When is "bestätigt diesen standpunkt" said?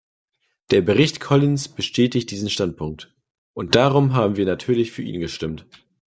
1.67-3.13